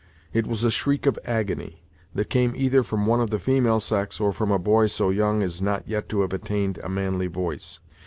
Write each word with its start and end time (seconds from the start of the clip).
It 0.33 0.47
was 0.47 0.63
a 0.63 0.71
shriek 0.71 1.05
of 1.05 1.19
agony, 1.25 1.83
that 2.15 2.31
came 2.31 2.55
either 2.55 2.81
from 2.81 3.05
one 3.05 3.21
of 3.21 3.29
the 3.29 3.37
female 3.37 3.79
sex, 3.79 4.19
or 4.19 4.33
from 4.33 4.49
a 4.49 4.57
boy 4.57 4.87
so 4.87 5.11
young 5.11 5.43
as 5.43 5.61
not 5.61 5.87
yet 5.87 6.09
to 6.09 6.21
have 6.21 6.33
attained 6.33 6.79
a 6.79 6.89
manly 6.89 7.27
voice. 7.27 7.79